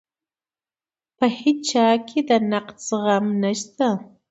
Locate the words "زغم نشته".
2.87-3.87